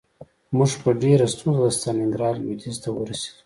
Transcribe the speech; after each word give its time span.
موږ 0.57 0.71
په 0.83 0.89
ډېره 1.03 1.25
ستونزه 1.33 1.61
د 1.65 1.71
ستالینګراډ 1.77 2.35
لویدیځ 2.39 2.77
ته 2.83 2.89
ورسېدو 2.91 3.35